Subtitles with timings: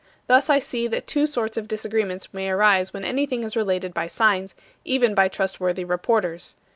[0.25, 4.07] Thus I see that two sorts of disagreements may arise when anything is related by
[4.07, 6.55] signs, even by trustworthy reporters.